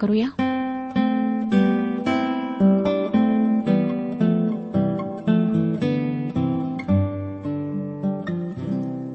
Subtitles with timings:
[0.00, 0.28] करूया?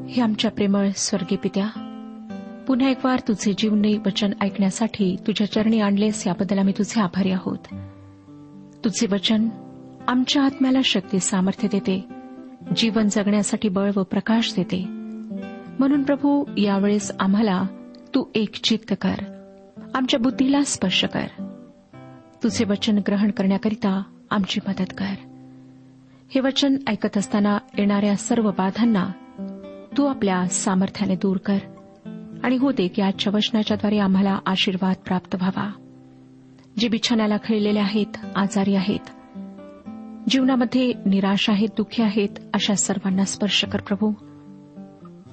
[0.10, 1.68] हे आमच्या प्रेमळ स्वर्गीय पित्या
[2.68, 7.58] पुन्हा एक वार तुझे जीवनी वचन ऐकण्यासाठी तुझ्या चरणी आणलेस याबद्दल आम्ही तुझे आभारी आहोत.
[8.84, 9.50] तुझे वचन
[10.08, 12.06] आमच्या आत्म्याला शक्ती सामर्थ्य देते
[12.76, 14.86] जीवन जगण्यासाठी बळ व प्रकाश देते.
[15.80, 17.64] म्हणून प्रभू यावेळेस आम्हाला
[18.16, 19.33] तू एक चित्त कर.
[19.94, 21.26] आमच्या बुद्धीला स्पर्श कर.
[22.44, 25.14] तुझे वचन ग्रहण करण्याकरिता आमची मदत कर.
[26.36, 29.08] हे वचन ऐकत असताना येणाऱ्या सर्व बाधांना
[29.98, 31.58] तू आपल्या सामर्थ्याने दूर कर
[32.44, 35.72] आणि हो दे की आजच्या वचनाच्याद्वारे आम्हाला आशीर्वाद प्राप्त व्हावा.
[36.78, 39.10] जे बिछाण्याला खेळलेले आहेत आजारी आहेत
[40.30, 44.12] जीवनामध्ये निराश आहेत दुःखी आहेत अशा सर्वांना स्पर्श कर प्रभू.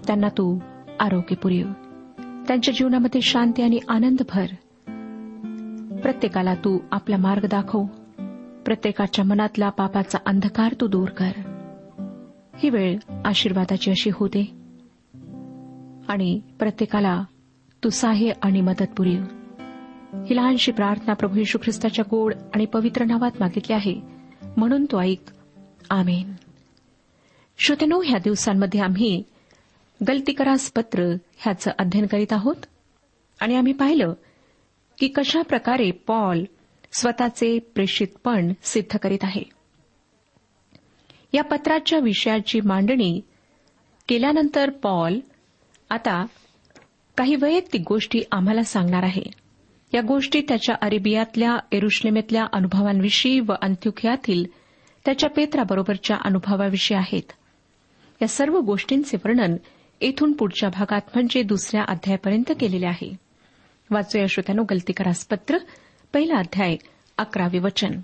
[0.07, 0.59] त्यांना तू
[1.01, 1.67] आरोग्य पुरेव
[2.49, 4.47] त्यांच्या जीवनामध्ये शांती आणि आनंद भर.
[5.97, 7.85] प्रत्येकाला तू आपला मार्ग दाखव.
[8.65, 11.31] प्रत्येकाच्या मनातला पापाचा अंधकार तू दूर कर.
[12.57, 14.51] ही वेळ आशीर्वादाची अशी होते.
[16.09, 17.25] आणि प्रत्येकाला
[17.85, 19.23] तू साह्य आणि मदत पुरेल
[20.31, 24.01] ही लहानशी प्रार्थना प्रभू येशू ख्रिस्ताच्या गोड आणि पवित्र नावात मागितली आहे.
[24.57, 25.31] म्हणून तो ऐक.
[25.91, 26.33] आमेन.
[27.59, 29.23] श्रोतेनो ह्या दिवसांमध्ये आम्ही
[30.09, 32.57] गलतीकरास पत्र ह्याचं अध्ययन करीत आहोत.
[33.41, 34.13] आणि आम्ही पाहिलं
[34.99, 36.45] की कशा प्रकारे पॉल
[36.93, 39.43] स्वतःचे प्रेषितपण सिद्ध करीत आहे.
[41.33, 43.21] या पत्राच्या विषयाची मांडणी
[44.09, 45.21] केल्यानंतर पॉल
[45.91, 46.27] आता
[47.17, 49.23] काही वैयक्तिक गोष्टी आम्हाला सांगणार आहे.
[49.95, 54.45] या गोष्टी त्याच्या अरेबियातल्या एरुश्लेमेतल्या अनुभवांविषयी व अंत्युखयातील
[55.05, 57.33] त्याच्या पेत्राबरोबरच्या अनुभवाविषयी आहेत.
[58.23, 59.57] या सर्व गोष्टींचे वर्णन
[60.01, 63.17] येथून पुढच्या भागात म्हणजे दुसऱ्या अध्यायापर्यंत केलेले आहे.
[63.91, 65.59] वाचूया श्रोत्यानो गलतीकरास पत्र
[66.13, 66.77] पहिला अध्याय
[67.19, 68.01] अकरावे वचन.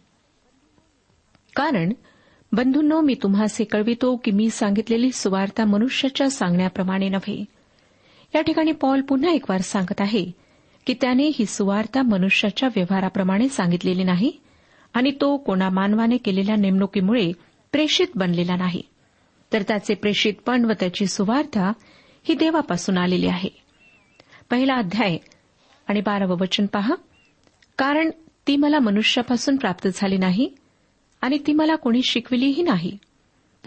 [1.56, 1.92] कारण
[2.52, 7.44] बंधूंनो मी तुम्हास हे कळवितो की मी सांगितलेली सुवार्ता मनुष्याच्या सांगण्याप्रमाणे नव्हे.
[8.34, 10.30] या ठिकाणी पॉल पुन्हा एक वार सांगत आहे
[10.86, 14.32] की त्याने ही सुवार्ता मनुष्याच्या व्यवहाराप्रमाणे सांगितलेली नाही
[14.94, 17.32] आणि तो कोणा मानवाने केलेल्या नेमणुकीमुळे
[17.72, 18.82] प्रेषित बनलेला नाही.
[19.52, 21.72] तर त्याचे प्रेषितपण व त्याची सुवार्था
[22.24, 23.48] ही देवापासून आलेली आहे.
[24.50, 25.16] पहिला अध्याय
[25.88, 26.94] आणि बारावं वचन पहा.
[27.78, 28.10] कारण
[28.46, 30.54] ती मला मनुष्यापासून प्राप्त झाली नाही
[31.20, 32.98] आणि ती मला कोणी शिकविलीही नाही.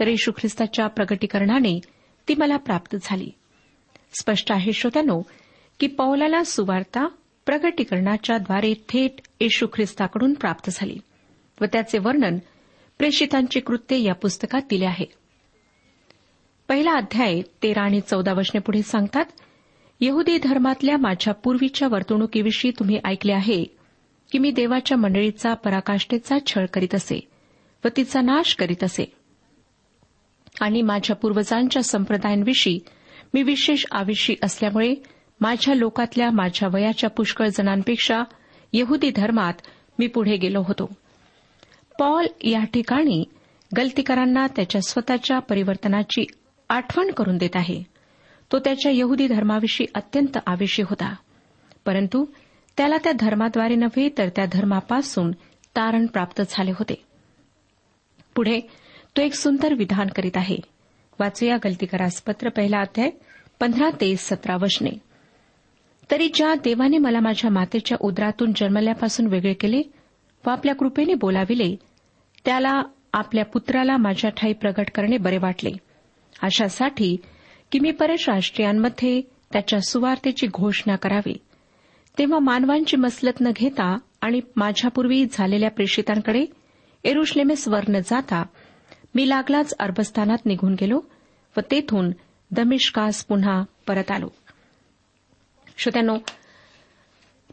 [0.00, 1.80] तर येशू ख्रिस्ताच्या प्रगटीकरणाने
[2.28, 3.30] ती मला प्राप्त झाली.
[4.20, 5.22] स्पष्ट आहे श्रोत्यानो
[5.80, 7.08] की पौलाला सुवार्ता
[7.46, 10.98] प्रगटीकरणाच्या द्वारे थेट येशू ख्रिस्ताकडून प्राप्त झाली
[11.60, 12.38] व त्याचे वर्णन
[12.98, 15.19] प्रेषितांची कृत्ये या पुस्तकात दिले आहे.
[16.70, 19.24] पहिला अध्याय तेरा आणि चौदा वचने पुढे सांगतात
[20.00, 23.64] यहुदी धर्मातल्या माझ्या पूर्वीच्या वर्तणुकीविषयी तुम्ही ऐकले आहे
[24.32, 27.28] की मी देवाच्या मंडळीचा पराकाष्ठेचा छळ करीत असे
[27.84, 29.12] व तिचा नाश करीत असे.
[30.60, 32.78] आणि माझ्या पूर्वजांच्या संप्रदायांविषयी
[33.34, 34.94] मी विशेष आविषी असल्यामुळे
[35.40, 38.22] माझ्या लोकातल्या माझ्या वयाच्या पुष्कळ जणांपेक्षा
[38.72, 39.54] यहुदी धर्मात
[39.98, 40.90] मी पुढे गेलो होतो.
[41.98, 43.24] पॉल या ठिकाणी
[43.76, 46.26] गलतीकरांना त्याच्या स्वतःच्या परिवर्तनाची
[46.70, 47.82] आठवण करून देत आहे.
[48.52, 51.14] तो त्याच्या यहुदी धर्माविषयी अत्यंत आवेशी होता.
[51.86, 52.24] परंतु
[52.76, 55.30] त्याला त्या धर्माद्वारे नव्हे तर त्या धर्मापासून
[55.76, 57.04] तारण प्राप्त झाले होते.
[58.34, 58.60] पुढे
[59.16, 60.56] तो एक सुंदर विधान करीत आहे.
[61.20, 63.10] वाचूया गलतीकरास पत्र पहिला अध्याय
[63.60, 64.90] पंधरा ते सतरा वशने
[66.10, 69.82] तरी ज्या देवाने मला माझ्या मातेच्या उदरातून जन्मल्यापासून वेगळे केले
[70.46, 71.76] व आपल्या कृपेने बोलाविले
[72.44, 72.82] त्याला
[73.12, 75.70] आपल्या पुत्राला माझ्या ठाई प्रगट करणे बरे वाटले.
[76.42, 77.16] अशासाठी
[77.72, 79.22] की मी परराष्ट्रीयांमध्ये
[79.52, 81.36] त्याच्या सुवार्तेची घोषणा करावी.
[82.18, 86.46] तेव्हा मानवांची मसलत न घेता आणि माझ्यापूर्वी झालेल्या प्रेषितांकडे
[87.04, 88.42] एरुश्लेमेस वर न जाता
[89.14, 91.00] मी लागलाच अरबस्थानात निघून गेलो
[91.56, 92.10] व तेथून
[92.50, 94.28] दमिष्कास पुन्हा परत आलो.
[95.76, 96.18] श्रोत्यानो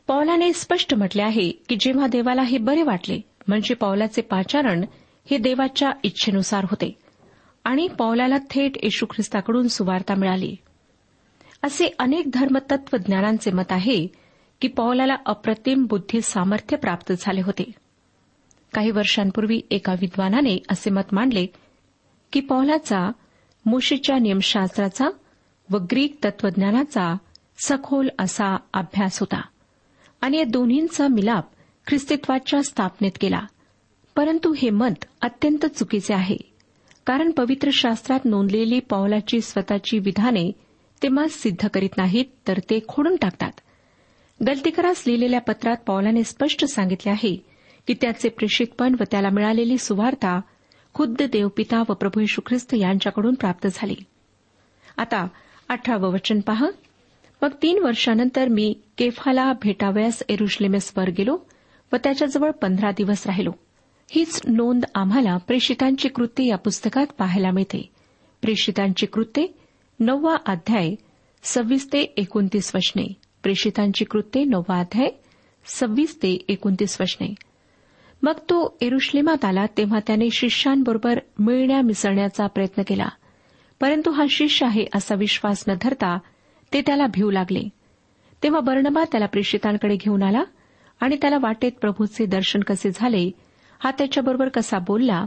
[0.08, 4.86] पौलाने स्पष्ट म्हटले आहे की जेव्हा देवाला हे बरे वाटले म्हणजे पौलाचे पाचारण
[5.32, 6.98] हे देवाच्या इच्छेनुसार होते.
[7.68, 10.56] आणि पौलाला थेट येशू ख्रिस्ताकडून सुवार्ता मिळाली.
[11.64, 14.08] असे अनेक धर्मतत्वज्ञानांचे मत आहे
[14.62, 17.72] की पौलाला अप्रतिम बुद्धी सामर्थ्य प्राप्त झाले होते.
[18.74, 21.46] काही वर्षांपूर्वी एका विद्वानाने असे मत मांडले
[22.34, 23.12] की पौलाचा
[23.66, 25.10] मुशीच्या नियमशास्त्राचा
[25.72, 27.18] व ग्रीक तत्वज्ञानाचा
[27.58, 29.42] सखोल असा अभ्यास होता
[30.22, 31.46] आणि या दोन्हींचा मिलाप
[31.88, 33.42] ख्रिस्तित्वाच्या स्थापनेत केला.
[34.16, 36.57] परंतु हे मत अत्यंत चुकीचे आहे.
[37.08, 40.52] कारण पवित्र शास्त्रात नोंदलेली पावलाची स्वतःची विधाने
[41.04, 43.52] ते मत सिद्ध करीत नाहीत तर ते खोडून टाकतात.
[44.48, 47.46] गलतीकरास लिहिलेल्या पत्रात पौलाने स्पष्ट सांगितले आहे
[47.88, 50.42] की त्याचे प्रेषितपण व त्याला मिळालेली सुवार्ता
[50.94, 53.96] खुद्द देवपिता व प्रभू यशू ख्रिस्त यांच्याकडून प्राप्त झाली.
[54.98, 55.28] आता
[55.70, 56.68] अठरावं वचन पहा.
[57.42, 61.38] मग तीन वर्षानंतर मी केफाला भेटावयास एरुश्लेमेसवर गेलो
[61.94, 63.52] व त्याच्याजवळ पंधरा दिवस राहिलो.
[64.10, 67.90] हीच नोंद आम्हाला प्रेषितांची कृत्ये या पुस्तकात पाहायला मिळते.
[68.42, 69.48] प्रेषितांची कृत्ये
[70.00, 70.96] नववा अध्याय
[71.44, 73.14] सव्वीस ते एकोणतीस वचने.
[73.44, 75.10] प्रेषितांची कृत्ये नववा अध्याय
[75.66, 77.36] सव्वीस ते एकोणतीस वचने.
[78.22, 83.08] मग तो एरुश्लेमात आला तेव्हा त्याने शिष्यांबरोबर मिळण्या मिसळण्याचा प्रयत्न केला.
[83.80, 86.18] परंतु हा शिष्य आहे असा विश्वास न धरता
[86.74, 87.70] ते त्याला भिवू लागले.
[88.44, 90.44] तेव्हा बर्णबा त्याला प्रेषितांकडे घेऊन आला
[91.00, 93.32] आणि त्याला वाटेत प्रभूचे दर्शन कसे झाले
[93.80, 95.26] हा त्याच्याबरोबर कसा बोलला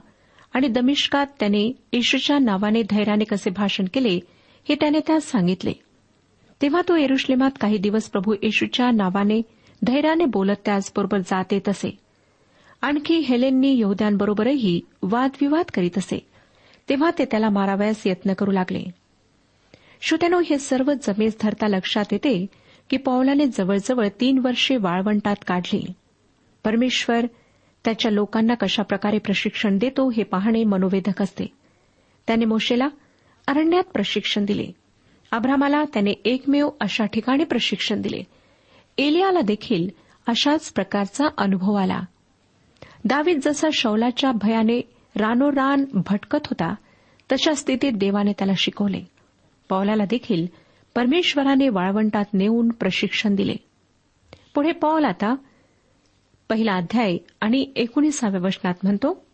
[0.54, 4.20] आणि दमिष्कात त्याने येशूच्या नावाने धैर्याने कसे भाषण केले
[4.68, 5.72] हे त्याने त्यास सांगितले.
[6.62, 9.42] तेव्हा तो एरुश्लेमात काही दिवस प्रभू येशूच्या नावाने
[9.82, 11.98] धैर्याने बोलत त्याचबरोबर जात येत असे.
[12.80, 16.26] आणखी हेलेननी यहद्यांबरोबरही वादविवाद करीत असे.
[16.88, 18.84] तेव्हा ते त्याला मारावयास यत्न करू लागले.
[20.02, 22.46] श्रोत्यानो हे सर्व जमेस धरता लक्षात येते
[22.90, 25.86] की पौलाने जवळजवळ तीन वर्षे वाळवंटात काढली.
[26.64, 27.26] परमेश्वर
[27.84, 31.46] त्याच्या लोकांना कशाप्रकारे प्रशिक्षण देतो हे पाहणे मनोवेधक असते.
[32.26, 32.88] त्याने मोशेला
[33.46, 34.66] अरण्यात प्रशिक्षण दिले.
[35.30, 38.22] अब्रामाला त्याने एकमेव अशा ठिकाणी प्रशिक्षण दिले.
[38.98, 39.88] एलियाला देखील
[40.26, 42.00] अशाच प्रकारचा अनुभव आला.
[43.04, 44.80] दावीद जसा शौलाच्या भयाने
[45.16, 46.74] रानोरान भटकत होता
[47.32, 49.04] तशा स्थितीत देवाने त्याला शिकवले.
[49.68, 50.46] पौलाला देखील
[50.94, 53.54] परमेश्वराने वाळवंटात नेऊन प्रशिक्षण दिले.
[54.54, 55.34] पुढे पॉल आता
[56.50, 59.24] पहिला अध्याय आणि एकोणीसाव्या वचनात म्हणतो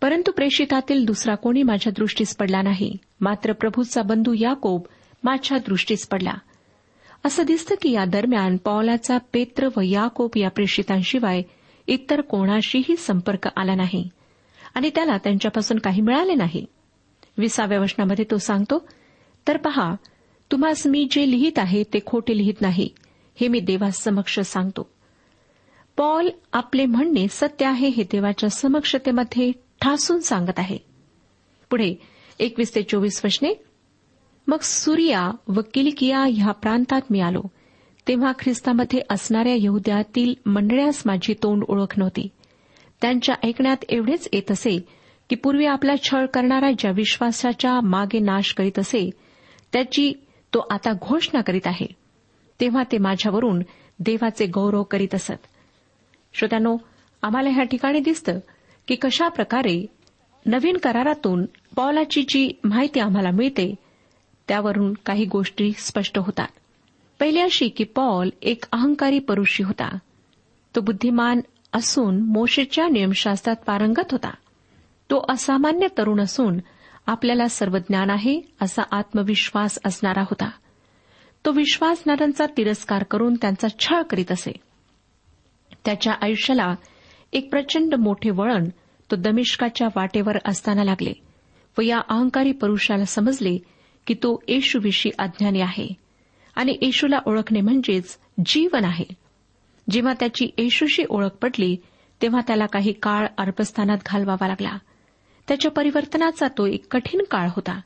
[0.00, 4.82] परंतु प्रेषितातील दुसरा कोणी माझ्या दृष्टीस पडला नाही मात्र प्रभूचा बंधू याकोब
[5.24, 6.34] माझ्या दृष्टीस पडला.
[7.24, 11.42] असं दिसतं की या दरम्यान पॉलाचा पेत्र व याकोब या प्रेषितांशिवाय
[11.86, 14.08] इतर कोणाशीही संपर्क आला नाही
[14.74, 16.66] आणि त्याला त्यांच्यापासून काही मिळाले नाही.
[17.38, 18.86] विसाव्या वचनामध्ये तो सांगतो
[19.48, 19.94] तर पहा
[20.52, 22.88] तुम्हास मी जे लिहित आहे ते खोटे लिहित नाही
[23.40, 24.93] हे मी देवासमक्ष सांगतो.
[25.96, 30.78] पॉल आपले म्हणणे सत्य आहे हे देवाच्या समक्षतेमध्ये ठासून सांगत आहे.
[31.70, 31.94] पुढे
[32.38, 33.64] एकवीस ते चोवीस वचने
[34.46, 37.42] मग सुरिया व किलकिया ह्या प्रांतात मी आलो.
[38.08, 42.28] तेव्हा ख्रिस्तामध्ये असणाऱ्या यहुद्यातील मंडळ्यास माझी तोंड ओळख नव्हती.
[43.02, 44.84] त्यांच्या ऐकण्यात एवढेच येत असे
[45.30, 49.10] की पूर्वी आपला छळ करणारा ज्या विश्वासाच्या मागे नाश करीत असे
[49.72, 50.12] त्याची
[50.54, 51.86] तो आता घोषणा करीत आहे.
[52.60, 53.62] तेव्हा ते माझ्यावरून
[53.98, 55.46] देवाचे गौरव करीत असत.
[56.34, 56.76] श्रोत्यानो
[57.22, 58.38] आम्हाला ह्या ठिकाणी दिसतं
[58.88, 59.86] की कशा प्रकारे
[60.46, 61.44] नवीन करारातून
[61.76, 63.74] पॉलाची जी माहिती आम्हाला मिळते
[64.48, 66.48] त्यावरून काही गोष्टी स्पष्ट होतात.
[67.20, 69.98] पहिली अशी की पॉल एक अहंकारी परुषी होता.
[70.76, 71.40] तो बुद्धिमान
[71.72, 74.30] असून मोशेच्या नियमशास्त्रात पारंगत होता.
[75.10, 76.58] तो असामान्य तरुण असून
[77.06, 80.50] आपल्याला सर्व ज्ञान आहे असा आत्मविश्वास असणारा होता.
[81.44, 84.52] तो विश्वासणाऱ्यांचा तिरस्कार करून त्यांचा छळ करीत असे.
[85.84, 86.74] त्याच्या आयुष्याला
[87.32, 88.68] एक प्रचंड मोठे वळण
[89.10, 91.12] तो दमिष्काच्या वाटेवर असताना लागले
[91.78, 93.58] व या अहंकारी पुरुषाला समजले
[94.06, 95.88] की तो येशूविषयी अज्ञानी आहे
[96.54, 99.04] आणि येशूला ओळखणे म्हणजेच जीवन आहे.
[99.90, 101.76] जेव्हा त्याची येशूशी ओळख पडली
[102.22, 104.78] तेव्हा त्याला काही काळ अर्पस्थानात घालवावा लागला.
[105.48, 107.80] त्याच्या परिवर्तनाचा तो एक कठीण काळ होता.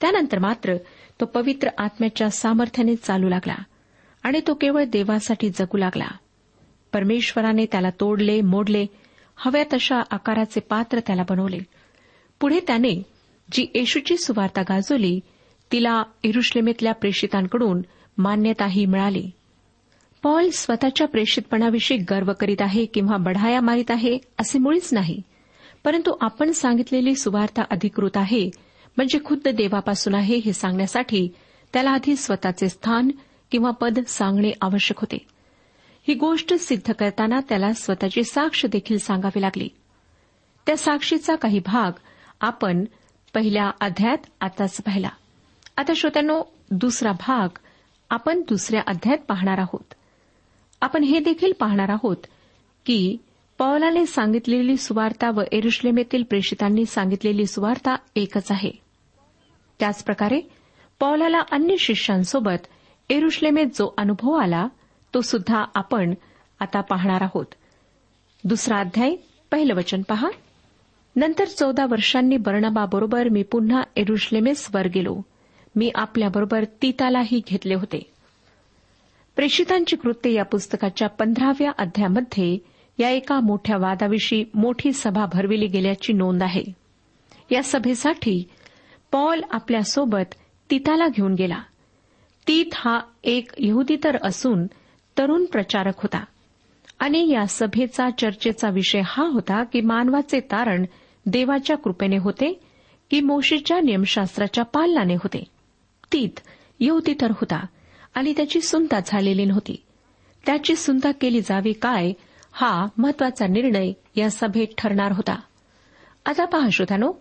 [0.00, 0.76] त्यानंतर मात्र
[1.20, 3.54] तो पवित्र आत्म्याच्या सामर्थ्याने चालू लागला
[4.22, 6.08] आणि तो केवळ देवासाठी जगू लागला.
[6.92, 8.86] परमेश्वराने त्याला तोडले मोडले
[9.36, 11.58] हव्या तशा आकाराचे पात्र त्याला बनवले.
[12.40, 13.02] पुढे त्याने
[13.52, 15.20] जी येशूची सुवार्ता गाजवली
[15.72, 17.82] तिला इरुश्लेमेतल्या प्रेषितांकडून
[18.18, 19.30] मान्यताही मिळाली.
[20.22, 25.22] पॉल स्वतःच्या प्रेषितपणाविषयी गर्व करीत आहे किंवा बढाया मारित आहे असे मुळीच नाही.
[25.84, 28.50] परंतु आपण सांगितलेली सुवार्ता अधिकृत आहे
[28.96, 31.28] म्हणजे खुद्द देवापासून आहे हे सांगण्यासाठी
[31.72, 33.10] त्याला आधी स्वतःचे स्थान
[33.50, 35.18] किंवा पद सांगणे आवश्यक होते.
[36.10, 39.68] ही गोष्ट सिद्ध करताना त्याला स्वतःची साक्ष देखील सांगावी लागली.
[40.66, 41.92] त्या साक्षीचा काही भाग
[42.40, 42.84] आपण
[43.34, 45.08] पहिल्या अध्यायात आताच पाहिला.
[45.76, 47.58] आता श्रोत्यानो दुसरा भाग
[48.10, 49.94] आपण दुसऱ्या अध्यायात पाहणार आहोत.
[50.80, 52.16] आपण हे देखील पाहणार आहोत
[52.86, 53.16] की
[53.58, 58.72] पौलाने सांगितलेली सुवार्ता व एरुश्लेमेतील प्रेषितांनी सांगितलेली सुवार्ता एकच आहे.
[59.78, 60.40] त्याचप्रकारे
[61.00, 62.66] पौलाला अन्य शिष्यांसोबत
[63.10, 64.66] एरुश्लेमेत जो अनुभव आला
[65.14, 66.14] तो सुद्धा आपण
[66.60, 67.46] आता पाहणार आहोत.
[68.44, 69.16] दुसरा अध्याय
[69.50, 70.28] पहिलं वचन पहा.
[71.16, 75.22] नंतर चौदा वर्षांनी बर्णबाबरोबर मी पुन्हा एरुश्लेमेस वर गेलो.
[75.76, 78.12] मी आपल्याबरोबर तीतालाही घेतले होते.
[79.36, 82.58] प्रेषितांची कृत्य या पुस्तकाच्या पंधराव्या अध्यायामध्ये
[82.98, 86.64] या एका मोठ्या वादाविषयी मोठी सभा भरविली गेल्याची नोंद आहे.
[87.50, 88.44] या सभेसाठी
[89.12, 90.34] पॉल आपल्यासोबत
[90.70, 91.62] तीताला घेऊन गेला.
[92.48, 94.66] तीत हा एक यहुदी तर असून
[95.20, 96.24] तरुण प्रचारक होता.
[96.98, 100.84] आणि या सभेचा चर्चेचा विषय हा होता की मानवाचे तारण
[101.26, 102.60] देवाच्या कृपेने होते
[103.10, 105.44] की मोशीच्या नियमशास्त्राच्या पालनाने होते.
[106.12, 106.40] तीत
[106.80, 107.66] यहुदी तर होता
[108.14, 109.82] आणि त्याची सुनता झालेली नव्हती.
[110.46, 112.12] त्याची सुनता केली जावी काय
[112.52, 115.40] हा महत्त्वाचा निर्णय या सभेत ठरणार होता.
[116.26, 117.12] आता पहा श्रोतानो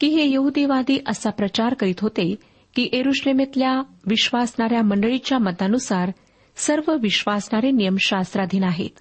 [0.00, 2.34] की हे यहुदीवादी असा प्रचार करीत होते
[2.76, 6.10] की एरुश्लेमेतल्या विश्वासणाऱ्या मंडळीच्या मतानुसार
[6.56, 8.98] सर्व विश्वासणारे नियमशास्त्राधीन आहेत.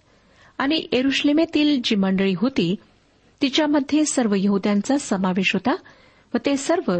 [0.57, 2.75] आणि एरुश्लेमेतील जी मंडळी होती
[3.41, 5.75] तिच्यामध्ये सर्व यहुद्यांचा समावेश होता
[6.33, 6.93] व ते सर्व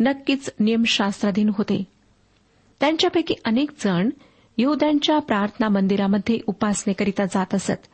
[0.00, 1.84] नक्कीच नियमशास्त्राधीन होते.
[2.80, 4.10] त्यांच्यापैकी अनेक जण
[4.58, 7.86] यहुद्यांच्या प्रार्थना मंदिरामध्ये उपासनेकरिता जात असत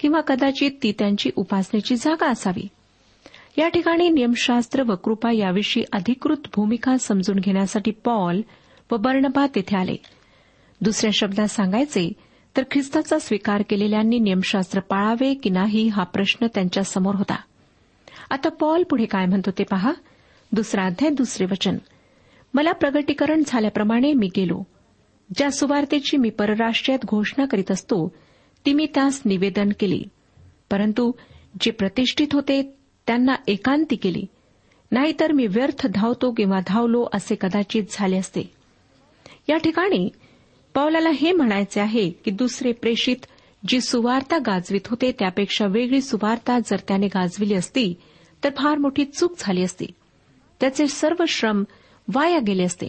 [0.00, 2.68] किंवा कदाचित ती त्यांची उपासनेची जागा असावी.
[3.58, 8.40] या ठिकाणी नियमशास्त्र व कृपा याविषयी अधिकृत भूमिका समजून घेण्यासाठी पॉल
[8.92, 9.96] व बर्णबा तिथे आले.
[10.80, 12.12] दुसऱ्या शब्दात सांगायचे
[12.56, 17.36] तर ख्रिस्ताचा स्वीकार केलेल्यांनी नियमशास्त्र पाळावे की नाही हा प्रश्न त्यांच्यासमोर होता.
[18.30, 19.92] आता पॉल पुढे काय म्हणतो ते पहा.
[20.52, 21.76] दुसरा अध्याय दुसरे वचन.
[22.54, 24.62] मला प्रगटीकरण झाल्याप्रमाणे मी गेलो.
[25.36, 28.12] ज्या सुवार्तेची मी परराष्ट्रीयात घोषणा करीत असतो
[28.66, 30.02] ती मी त्यास निवेदन केली.
[30.70, 31.12] परंतु
[31.60, 32.74] जे प्रतिष्ठित होते
[33.06, 34.24] त्यांना एकांती केली.
[34.92, 38.42] नाहीतर मी व्यर्थ धावतो किंवा धावलो असे कदाचित झाले असते.
[39.48, 40.08] या ठिकाणी
[40.76, 43.16] पौलाला हे म्हणायचे आहे की दुसरे प्रेषित
[43.68, 47.94] जी सुवार्ता गाजवित होते त्यापेक्षा वेगळी सुवार्ता जर त्याने गाजविली असती
[48.44, 49.86] तर फार मोठी चूक झाली असती.
[50.60, 51.64] त्याचे सर्व श्रम
[52.14, 52.86] वाया गेले असते.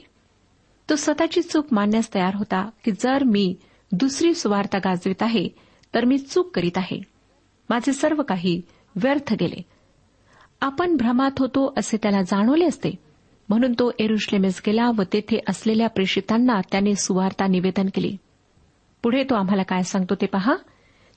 [0.89, 3.55] तो स्वतःची चूक मानण्यास तयार होता की जर मी
[3.91, 5.49] दुसरी सुवार्ता गाजवित आहे
[5.95, 7.01] तर मी चूक करीत आहे.
[7.69, 8.61] माझे सर्व काही
[8.95, 9.61] व्यर्थ गेले.
[10.61, 13.06] आपण भ्रमात होतो असे त्याला जाणवले असते.
[13.49, 18.17] म्हणून तो एरुश्लेमेस गेला व तेथे असलेल्या प्रेषितांना त्याने सुवार्ता निवेदन केली.
[19.03, 20.55] पुढे तो आम्हाला काय सांगतो ते पहा.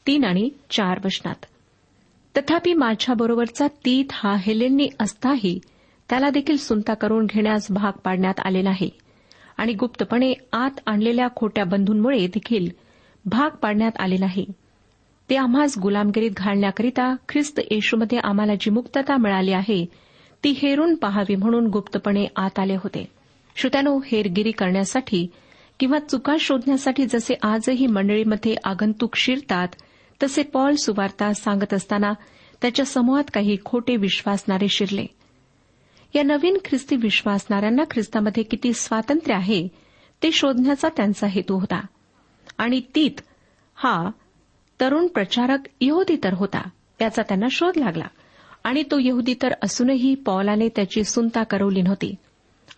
[0.06, 1.46] तीन आणि चार वचनात.
[2.36, 5.60] तथापि माझ्याबरोबरचा तीत हा हेलेननी असताही
[6.08, 8.90] त्याला देखील सुनता करून घेण्यास भाग पाडण्यात आले नाही.
[9.58, 12.68] आणि गुप्तपणे आत आणलेल्या खोट्या बंधूंमुळे देखील
[13.24, 14.46] भाग पाडण्यात आले नाही.
[15.30, 19.86] ते आम्हास गुलामगिरीत घालण्याकरिता ख्रिस्त येशूमध्ये आम्हाला जी मुक्तता मिळाली आहे
[20.44, 23.08] ती हेरून पहावी म्हणून गुप्तपणे आत आले होते.
[23.56, 25.26] श्रोत्यानो हेरगिरी करण्यासाठी
[25.80, 29.68] किंवा चुका शोधण्यासाठी जसे आजही मंडळीमध्ये आगंतुक शिरतात
[30.22, 32.12] तसे पॉल सुवार्ता सांगत असताना
[32.62, 35.06] त्याच्या समूहात काही खोटे विश्वासणारे शिरले.
[36.14, 39.68] या नवीन ख्रिस्ती विश्वासणाऱ्यांना ख्रिस्तामध्ये किती स्वातंत्र्य आहे
[40.22, 41.86] ते शोधण्याचा त्यांचा हेतू होता.
[42.58, 43.20] आणि तीत
[43.74, 44.10] हा
[44.80, 46.68] तरुण प्रचारक यहोदी तर होता
[47.00, 48.06] याचा त्यांना शोध लागला.
[48.64, 52.14] आणि तो यहुदी तर असूनही पॉलाने त्याची सुनता करवली नव्हती.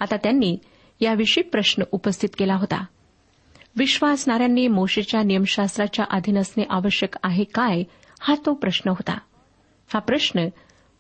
[0.01, 0.59] आता त्यांनी
[1.01, 2.85] याविषयी प्रश्न उपस्थित केला होता.
[3.77, 7.83] विश्वासणाऱ्यांनी मोशेच्या नियमशास्त्राच्या अधीन असणे आवश्यक आहे काय
[8.21, 9.19] हा तो प्रश्न होता.
[9.95, 10.49] हा प्रश्न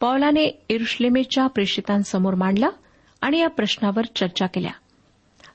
[0.00, 2.68] पौलाने इरुश्लेमेच्या प्रेषितांसमोर मांडला
[3.20, 4.70] आणि या प्रश्नावर चर्चा केल्या.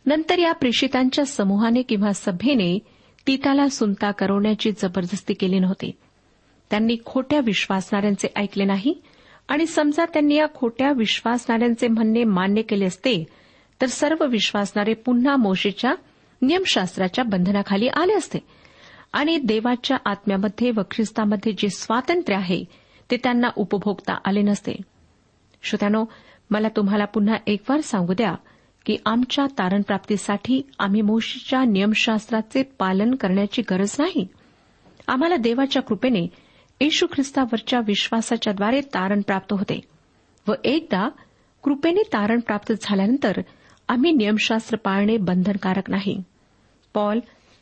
[0.06, 2.80] नंतर या प्रेषितांच्या समूहाने किंवा सभेने
[3.28, 5.92] तीताला सुनता करवण्याची जबरदस्ती केली नव्हती.
[6.70, 9.02] त्यांनी खोट्या विश्वासणाऱ्यांचे ऐकले नाही
[9.48, 13.24] आणि समजा त्यांनी या खोट्या विश्वासणाऱ्यांचे म्हणणे मान्य केले असते
[13.82, 15.94] तर सर्व विश्वासणारे पुन्हा मोशेच्या
[16.42, 18.40] नियमशास्त्राच्या बंधनाखाली आले असते.
[19.14, 22.64] आणि देवाच्या आत्म्यामध्ये व ख्रिस्तामध्ये जे स्वातंत्र्य आहे
[23.12, 24.76] ते त्यांना उपभोगता आले नसते.
[25.64, 26.06] श्रोत्यानो
[26.50, 28.36] मला तुम्हाला पुन्हा एक वार सांगू द्या
[28.86, 34.28] की आमच्या तारणप्राप्तीसाठी आम्ही मोशीच्या नियमशास्त्राचे पालन करण्याची गरज नाही.
[35.08, 36.28] आम्हाला देवाच्या कृपेने
[36.82, 39.82] येशू ख्रिस्तावरच्या विश्वासाच्याद्वारे तारण प्राप्त होते
[40.48, 41.10] व एकदा
[41.64, 43.42] कृपेने तारण प्राप्त झाल्यानंतर
[43.88, 46.24] आम्ही नियमशास्त्र पाळणे बंधनकारक नाही.
[46.94, 47.20] पॉल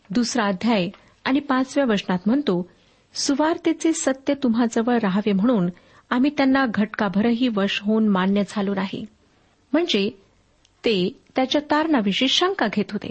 [0.10, 0.90] दुसरा अध्याय
[1.26, 2.70] आणि पाचव्या वचनात म्हणतो
[3.14, 5.70] सुवार्तेचे सत्य तुम्हाजवळ राहावे म्हणून
[6.10, 9.06] आम्ही त्यांना घटकाभरही वश होऊन मान्य झालो नाही.
[9.74, 10.10] म्हणजे
[10.86, 13.10] ते त्याच्या तारणाविषयी शंका घेत होते.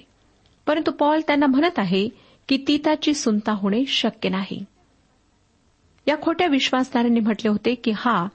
[0.67, 2.09] परंतु पॉल त्यांना म्हणत आहे
[2.49, 4.65] की तीताची सुनता होणे शक्य नाही.
[6.09, 8.27] या खोट्या विश्वासदारांनी म्हटले होते की हा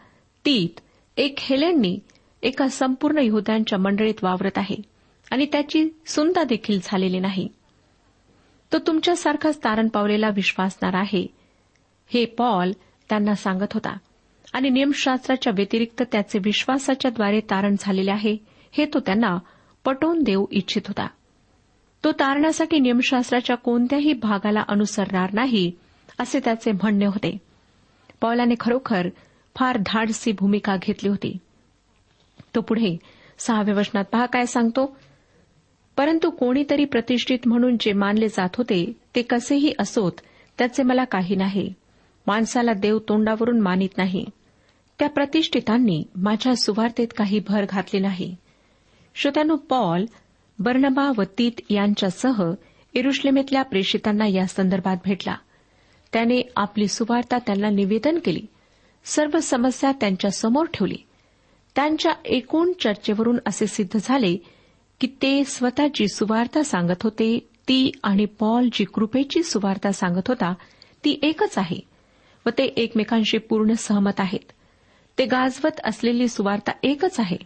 [0.45, 0.79] तीत
[1.17, 1.99] एक हेलेननी
[2.43, 4.75] एका संपूर्ण यहद्यांच्या मंडळीत वावरत आहे
[5.31, 7.47] आणि त्याची सुंदा देखील झालेली नाही.
[8.73, 11.27] तो तुमच्यासारखाच तारण पावलेला विश्वासणार आहे
[12.13, 12.71] हे पॉल
[13.09, 13.97] त्यांना सांगत होता.
[14.53, 18.37] आणि नियमशास्त्राच्या व्यतिरिक्त त्याचे विश्वासाच्याद्वारे तारण झालेले आहे
[18.71, 19.37] हे तो त्यांना
[19.85, 21.07] पटवून देऊ इच्छित होता.
[22.03, 25.71] तो तारणासाठी नियमशास्त्राच्या कोणत्याही भागाला अनुसरणार नाही
[26.19, 27.48] असे त्याचे म्हणणे होते.
[28.21, 29.09] पॉलाने खरोखर
[29.55, 31.37] फार धाडसी भूमिका घेतली होती.
[32.55, 32.97] तो पुढे
[33.37, 34.97] सहाव्या वचनात पहा काय सांगतो.
[35.97, 40.11] परंतु कोणीतरी प्रतिष्ठित म्हणून जे मानले जात होते ते कसेही असोत
[40.57, 41.73] त्याचे मला काही नाही.
[42.27, 44.25] माणसाला देव तोंडावरून मानित नाही.
[44.99, 48.35] त्या प्रतिष्ठितांनी माझ्या सुवार्तेत काही भर घातली नाही.
[49.15, 50.05] श्रोत्यानो पॉल
[50.59, 52.53] बर्णबा व तीत यांच्यासह
[52.93, 55.35] इरुश्लेमेतल्या प्रेषितांना या संदर्भात भेटला.
[56.13, 58.41] त्याने आपली सुवार्ता त्यांना निवेदन केली.
[59.05, 60.97] सर्व समस्या त्यांच्यासमोर ठेवली.
[61.75, 64.37] त्यांच्या एकूण चर्चेवरून असे सिद्ध झाले
[64.99, 70.53] की ते स्वतःची सुवार्ता सांगत होते ती आणि पॉल जी कृपेची सुवार्ता सांगत होता
[71.05, 71.79] ती एकच आहे
[72.45, 74.51] व ते एकमेकांशी पूर्ण सहमत आहेत.
[75.17, 77.37] ते गाजवत असलेली सुवार्ता एकच आहे.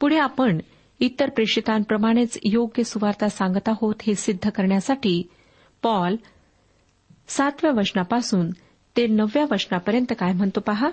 [0.00, 0.58] पुढे आपण
[1.00, 5.22] इतर प्रेषितांप्रमाणेच योग्य सुवार्ता सांगत आहोत हे सिद्ध करण्यासाठी
[5.82, 6.16] पॉल
[7.28, 8.50] सातव्या वचनापासून
[8.96, 10.90] ते नवव्या वचनापर्यंत काय म्हणतो पहा?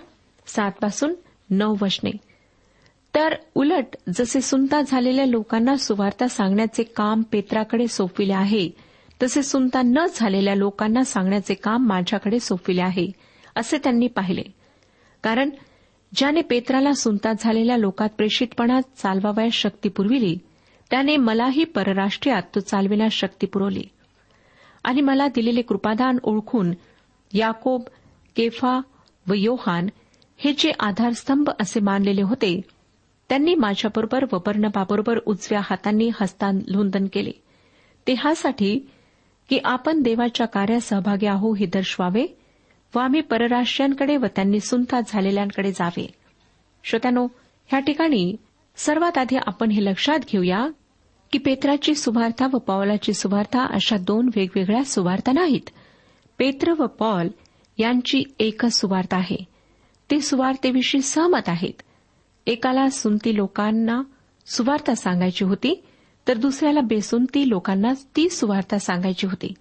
[0.48, 1.14] सातपासून
[1.50, 2.12] नऊ वचने.
[3.16, 8.70] तर उलट जसे सुनता झालेल्या लोकांना सुवार्ता सांगण्याचे काम पेत्राकडे सोपविले आहे
[9.24, 13.12] तसे सुनता न झालेल्या लोकांना सांगण्याचे काम माझ्याकडे सोपविले आहे
[13.56, 14.44] असे त्यांनी पाहिले.
[15.24, 15.50] कारण
[16.16, 20.38] ज्याने पेत्राला सुनता झालेल्या लोकात प्रेषितपणात चालवावयास शक्ती पुरविली
[20.92, 23.84] त्याने मलाही परराष्ट्रीयात तो चालविण्यास शक्ती पुरवली.
[24.86, 26.74] आणि मला दिलेले कृपादान ओळखून
[27.34, 27.82] याकोब
[28.36, 28.80] केफा
[29.28, 29.88] व योहान
[30.38, 32.62] हे जे आधारस्तंभ असे मानलेले होते
[33.30, 37.32] त्यांनी माझ्याबरोबर व बर्नबाबरोबर उजव्या हातांनी हस्तांदोलन केले.
[38.08, 38.80] ते ह्यासाठी
[39.50, 42.26] की आपण देवाच्या कार्यात सहभागी आहो हे दर्शवावे
[42.96, 46.08] व आम्ही परराष्ट्रीयांकडे व त्यांनी सुनता झालेल्यांकडे जावे.
[46.84, 47.28] श्रोत्यानो
[47.68, 48.36] ह्या ठिकाणी
[48.76, 50.68] सर्वात आधी आपण हे लक्षात घेऊया
[51.32, 55.70] की पेत्राची सुवार्ता व पॉलाची सुवार्ता अशा दोन वेगवेगळ्या सुवार्ता नाहीत.
[56.38, 57.28] पेत्र व पॉल
[57.78, 59.44] यांची एकच सुवार्ता आहे.
[60.12, 61.82] ते सुवार्तेविषयी सहमत आहेत.
[62.48, 64.02] एकाला सुनती लोकांना
[64.46, 65.84] सुवार्ता सांगायची होती
[66.28, 69.54] तर दुसऱ्याला बेसुनती लोकांना ती सुवार्ता सांगायची होती.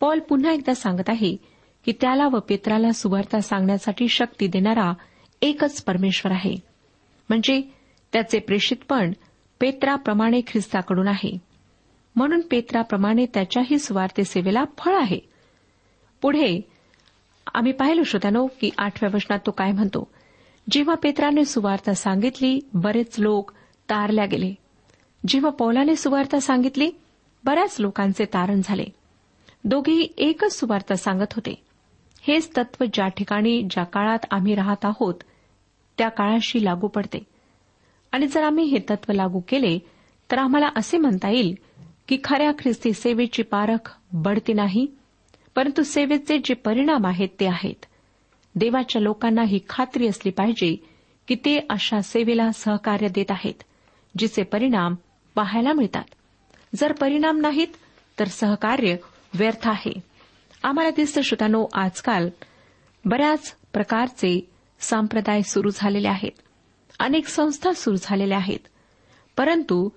[0.00, 1.36] पॉल पुन्हा एकदा सांगत आहे
[1.84, 4.92] की त्याला व पेत्राला सुवार्ता सांगण्यासाठी शक्ती देणारा
[5.42, 6.56] एकच परमेश्वर आहे.
[7.28, 7.62] म्हणजे
[8.12, 9.12] त्याचे प्रेषितपण
[9.60, 11.38] पेत्राप्रमाणे ख्रिस्ताकडून आहे.
[12.16, 15.18] म्हणून पेत्राप्रमाणे त्याच्याही सुवार्ते सेवेला फळ आहे.
[16.22, 16.60] पुढे
[17.54, 20.10] आम्ही पाहिलो श्रोत्यानो की आठव्या वचनात तो काय म्हणतो?
[20.70, 23.50] जेव्हा पेत्राने सुवार्ता सांगितली बरेच लोक
[23.90, 24.54] तारल्या गेले.
[25.28, 26.90] जेव्हा पौलाने सुवार्ता सांगितली
[27.44, 28.84] बऱ्याच लोकांचे तारण झाले.
[29.64, 31.64] दोघेही एकच सुवार्ता सांगत होते.
[32.20, 35.14] हेच तत्व ज्या ठिकाणी ज्या काळात आम्ही राहत आहोत
[35.98, 37.18] त्या काळाशी लागू पडते.
[38.16, 39.78] आणि जर आम्ही हे तत्व लागू केले
[40.30, 41.54] तर आम्हाला असे म्हणता येईल
[42.08, 44.86] की खऱ्या ख्रिस्ती सेवेची पारख बढती नाही
[45.56, 47.84] परंतु सेवेचे जे परिणाम आहेत ते आहेत.
[48.54, 50.76] देवाच्या लोकांना ही खात्री असली पाहिजे
[51.28, 53.62] की ते अशा सेवेला सहकार्य देत आहेत
[54.18, 54.94] जिचे परिणाम
[55.34, 56.04] पाहायला मिळतात.
[56.74, 57.68] जर परिणाम नाहीत
[58.18, 58.96] तर सहकार्य
[59.34, 60.00] व्यर्थ आहे.
[60.62, 62.28] आम्हाला दिसतं श्रोतानो आजकाल
[63.04, 64.50] बऱ्याच प्रकारचे
[64.80, 66.42] संप्रदाय सुरू झालेले आहेत.
[66.98, 68.58] अनेक संस्था सुरू झालेल्या आहेत.
[69.36, 69.88] परंतु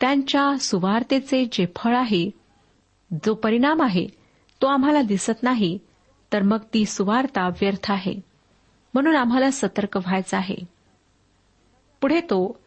[0.00, 2.30] त्यांच्या सुवार्तेचे जे फळ आहे
[3.24, 4.06] जो परिणाम आहे
[4.62, 5.78] तो आम्हाला दिसत नाही
[6.32, 8.20] तर मग ती सुवार्ता व्यर्थ आहे.
[8.94, 10.56] म्हणून आम्हाला सतर्क व्हायचं आहे.
[12.00, 12.58] पुढे तो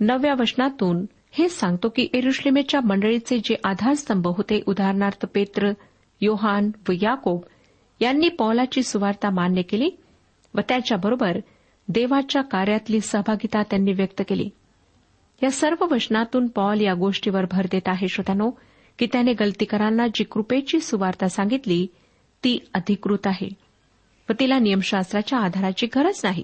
[0.00, 5.72] नवव्या वचनातून हे सांगतो की एरुश्लेमेच्या मंडळीचे जे आधारस्तंभ होते उदाहरणार्थ पेत्र
[6.20, 7.40] योहान व याकोब
[8.00, 9.90] यांनी पौलाची सुवार्ता मान्य केली
[10.54, 11.38] व त्याच्याबरोबर
[11.88, 14.50] देवाच्या कार्यातली सहभागिता त्यांनी व्यक्त केली.
[15.42, 18.50] या सर्व वचनातून पॉल या गोष्टीवर भर देत आहे श्रोत्यानो
[18.98, 21.86] की त्याने गलतीकरांना जी कृपेची सुवार्ता सांगितली
[22.44, 23.48] ती अधिकृत आहे.
[24.30, 26.42] व तिला नियमशास्त्राच्या आधाराची गरज नाही.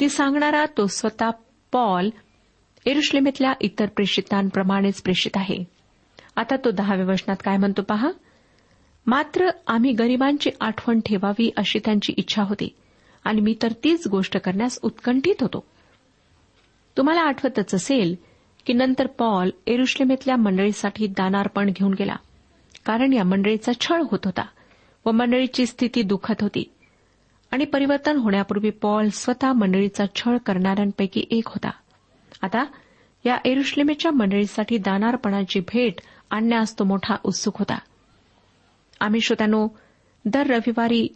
[0.00, 1.30] ती सांगणारा तो स्वतः
[1.72, 2.10] पॉल
[2.86, 5.64] एरुश्लेमेतल्या इतर प्रेषितांप्रमाणेच प्रेषित आहे.
[6.36, 8.10] आता तो दहाव्या वचनात काय म्हणतो पहा?
[9.06, 12.68] मात्र आम्ही गरिबांची आठवण ठेवावी अशी त्यांची इच्छा होती.
[13.24, 15.64] आणि मी तर तीच गोष्ट करण्यास उत्कंठित होतो.
[16.96, 18.16] तुम्हाला आठवतच असेल
[18.66, 22.16] की नंतर पॉल एरुश्लेमेतल्या मंडळीसाठी दानार्पण घेऊन गेला.
[22.84, 24.44] कारण या मंडळीचा छळ होत होता
[25.06, 26.72] व मंडळीची स्थिती दुःखत होती.
[27.50, 31.70] आणि परिवर्तन होण्यापूर्वी पॉल स्वतः मंडळीचा छळ करणाऱ्यांपैकी एक होता.
[32.42, 32.64] आता
[33.26, 35.94] या एरुश्लेमेच्या मंडळीसाठी दानार्पणाची भेट
[36.30, 37.78] आणण्यास तो मोठा उत्सुक होता.
[39.00, 39.68] आम्ही श्रोत्यानो
[40.24, 41.08] दर रविवारी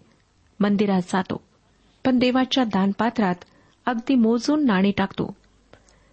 [0.61, 1.46] मंदिरात जातो.
[2.07, 3.35] पण देवाच्या दानपात्रात
[3.87, 5.37] अगदी मोजून नाणी टाकतो.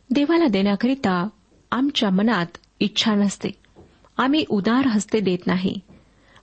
[0.10, 1.27] देवाला देण्याकरिता
[1.71, 2.45] आमच्या मनात
[2.79, 3.49] इच्छा नसते.
[4.17, 5.79] आम्ही उदार हस्ते देत नाही.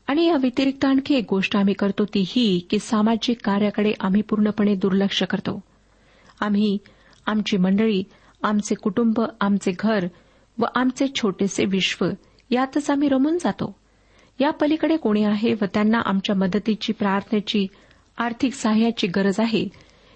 [0.06, 4.74] आणि या व्यतिरिक्त आणखी एक गोष्ट आम्ही करतो ती ही की सामाजिक कार्याकडे आम्ही पूर्णपणे
[4.74, 5.60] दुर्लक्ष करतो.
[6.40, 6.78] आम्ही
[7.26, 8.02] आमची मंडळी
[8.42, 10.06] आमचे कुटुंब आमचे घर
[10.58, 12.06] व आमचे छोटेसे विश्व
[12.50, 13.76] यातच आम्ही रमून जातो.
[14.40, 17.66] या पलीकडे कोणी आहे व त्यांना आमच्या मदतीची प्रार्थनेची
[18.20, 19.68] आर्थिक सहाय्याची गरज आहे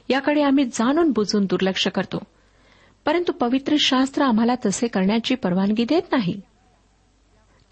[0.08, 2.18] याकडे आम्ही जाणून बुजून दुर्लक्ष करतो.
[3.04, 6.40] परंतु पवित्र शास्त्र आम्हाला तसे करण्याची परवानगी देत नाही.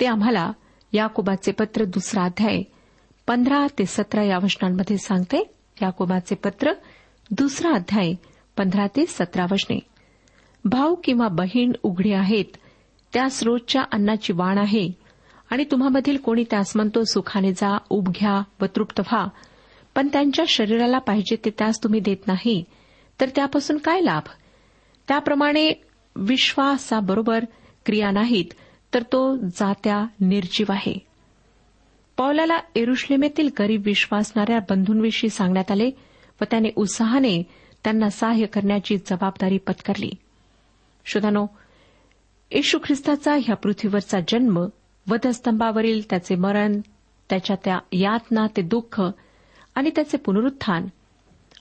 [0.01, 0.53] ते आम्हाला
[0.93, 2.63] याकोबाचे पत्र दुसरा अध्याय
[3.27, 5.55] पंधरा ते सतरा या वचनांमध्ये सांगते.
[5.83, 6.73] याकोबाचे पत्र
[7.31, 8.13] दुसरा अध्याय
[8.57, 9.79] पंधरा ते सतरा वचने.
[10.65, 12.57] भाऊ किंवा बहीण उघडे आहेत
[13.13, 14.91] त्यास रोजच्या अन्नाची वाण आहे.
[15.51, 19.27] आणि तुम्हामधील कोणी त्यास म्हणतो सुखाने जा उब घ्या व तृप्त व्हा.
[19.95, 22.65] पण त्यांच्या शरीराला पाहिजे ते त्यास तुम्ही देत नाही
[23.21, 24.29] तर त्यापासून काय लाभ?
[25.09, 25.73] त्याप्रमाणे
[26.17, 27.45] विश्वासाबरोबर
[27.87, 28.55] क्रिया नाहीत
[28.95, 30.99] तर तो जात्या निर्जीव आहे.
[32.17, 35.91] पौलाला एरुश्लेमेतील गरीब विश्वासणाऱ्या बंधूंविषयी सांगण्यात आले
[36.41, 37.43] व त्याने उत्साहाने
[37.85, 40.11] त्यांना सहाय्य करण्याची जबाबदारी पत्करली.
[41.05, 41.47] श्रोतानो
[42.51, 44.67] येशू ख्रिस्ताचा ह्या पृथ्वीवरचा जन्म
[45.11, 46.81] वधस्तंभावरील त्याचे मरण
[47.31, 49.01] त्याच्या त्या यातना ते दुःख
[49.75, 50.87] आणि त्याचे पुनरुत्थान.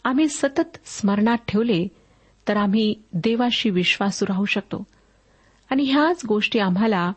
[0.03, 1.87] आम्ही सतत स्मरणात ठेवले
[2.47, 4.83] तर आम्ही देवाशी विश्वासू राहू शकतो.
[5.69, 7.11] आणि ह्याच गोष्टी आम्हाला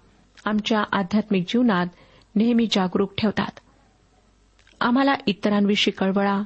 [0.45, 1.87] आमच्या आध्यात्मिक जीवनात
[2.35, 3.61] नेहमी जागरूक ठेवतात.
[4.81, 6.43] आम्हाला इतरांविषयी कळवळा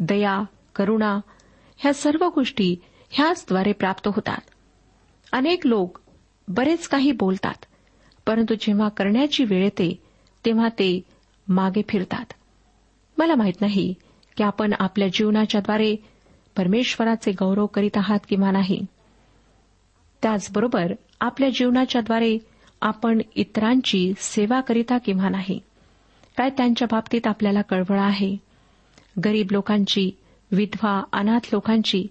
[0.00, 0.42] दया
[0.76, 1.20] करुणा
[1.76, 2.76] ह्या सर्व गोष्टी
[3.10, 4.40] ह्याचद्वारे प्राप्त होतात.
[5.32, 5.98] अनेक लोक
[6.48, 7.64] बरेच काही बोलतात
[8.26, 10.02] परंतु जेव्हा करण्याची वेळ येते
[10.44, 11.00] तेव्हा ते
[11.48, 12.32] मागे फिरतात.
[13.18, 13.94] मला माहीत नाही
[14.36, 15.96] की आपण आपल्या जीवनाच्याद्वारे
[16.56, 18.86] परमेश्वराचे गौरव करीत आहात किंवा नाही.
[20.22, 22.38] त्याचबरोबर आपल्या जीवनाच्याद्वारे
[22.80, 25.60] आपण इतरांची सेवा करीता किंवा नाही
[26.36, 28.36] काय त्यांच्या बाबतीत आपल्याला कळवळ आहे?
[29.24, 30.10] गरीब लोकांची
[30.52, 32.06] विधवा अनाथ लोकांची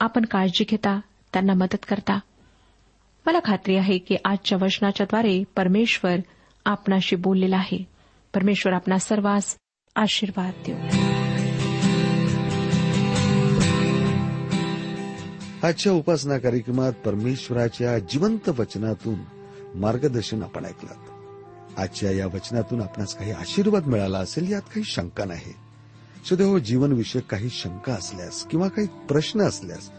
[0.00, 1.00] आपण काळजी घेता
[1.32, 2.18] त्यांना मदत करता?
[3.26, 6.16] मला खात्री आहे की आजच्या वचनाच्याद्वारे परमेश्वर
[6.64, 7.84] आपणाशी बोललेला आहे.
[8.34, 9.56] परमेश्वर आपणा सर्वांस
[9.96, 10.76] आशीर्वाद देऊ.
[15.66, 19.14] आजच्या उपासना कार्यक्रमात परमेश्वराच्या जिवंत वचनातून
[19.74, 20.90] मार्गदर्शन आपण ऐकलं.
[21.78, 25.52] आजच्या या वचनातून आपणास काही आशीर्वाद मिळाला असेल यात काही शंका नाही.
[26.28, 29.90] सुदैव जीवनविषयक काही शंका असल्यास किंवा काही प्रश्न असल्यास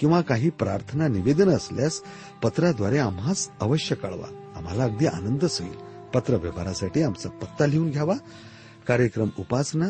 [0.00, 2.02] किंवा काही प्रार्थना निवेदन असल्यास
[2.42, 4.52] पत्राद्वारे आम्हास अवश्य कळवा.
[4.56, 5.76] आम्हाला अगदी आनंदच होईल.
[6.14, 8.14] पत्र व्यवहारासाठी आमचा पत्ता लिहून घ्यावा.
[8.90, 9.86] कार्यक्रम उपासना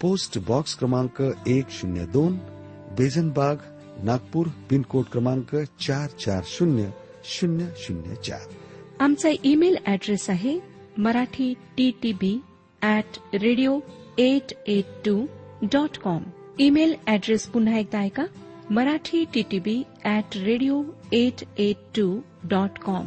[0.00, 2.36] पोस्ट बॉक्स क्रमांक एक शून्य दोन
[2.98, 3.58] बेझनबाग
[4.04, 6.90] नागपूर पिनकोड क्रमांक चार चार शून्य
[7.24, 8.46] शून्य शून्य चार.
[9.00, 10.58] आमचा ईमेल ऍड्रेस आहे
[10.98, 12.34] Marathi T T B
[12.82, 13.78] at radio
[14.18, 15.26] eight eight two
[15.72, 16.22] dot com.
[16.60, 18.26] Email address पुन्हा एकदा ऐका
[18.70, 23.06] Marathi T T B at radio eight eight two dot com.